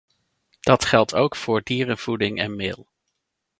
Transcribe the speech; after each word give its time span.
Dat 0.59 0.85
geldt 0.85 1.15
ook 1.15 1.35
voor 1.35 1.63
dierenvoeding 1.63 2.37
en 2.39 2.55
meel. 2.55 2.87